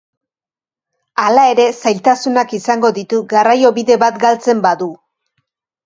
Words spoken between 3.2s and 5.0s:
garraiobide bat galtzen badu.